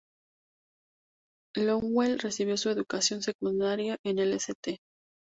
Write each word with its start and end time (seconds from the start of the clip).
Lowell 1.55 2.17
recibió 2.17 2.57
su 2.57 2.71
educación 2.71 3.21
secundaria 3.21 3.99
en 4.03 4.17
el 4.17 4.33
St. 4.33 4.79